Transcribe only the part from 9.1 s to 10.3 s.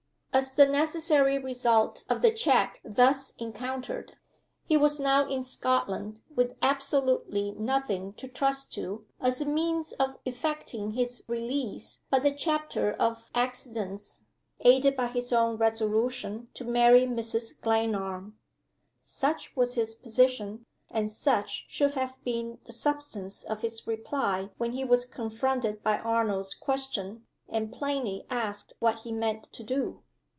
as a means of